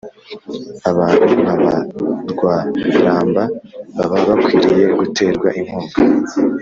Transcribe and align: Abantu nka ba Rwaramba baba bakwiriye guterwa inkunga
Abantu 0.91 1.27
nka 1.41 1.55
ba 1.63 1.75
Rwaramba 2.31 3.43
baba 3.95 4.17
bakwiriye 4.27 4.85
guterwa 4.99 5.47
inkunga 5.59 5.97